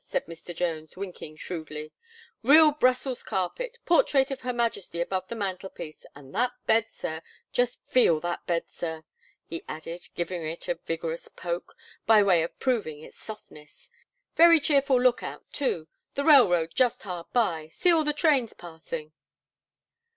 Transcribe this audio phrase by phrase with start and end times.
[0.03, 0.55] said Mr.
[0.55, 1.93] Jones, winking shrewdly;
[2.41, 7.21] "real Brussels carpet; portrait of Her Majesty above the mantel piece; and that bed, Sir
[7.53, 9.03] just feel that bed, Sir,"
[9.45, 11.75] he added, giving it a vigorous poke,
[12.07, 13.91] by way of proving its softness;
[14.35, 19.13] "very cheerful look out, too; the railroad just hard by see all the trains passing."